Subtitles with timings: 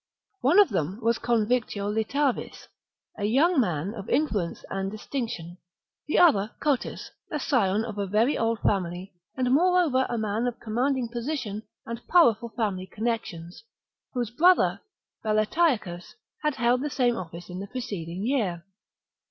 [0.39, 2.67] One of them was Convictolitavis,
[3.19, 5.59] a young man of influence and distinction;
[6.07, 10.59] the other Cotus, a scion of a very old family, and, moreover, a man of
[10.59, 13.61] commanding position and powerful family con nexions,
[14.13, 14.81] whose brother,
[15.23, 18.63] Valetiacus, had held the same office in the preceding year.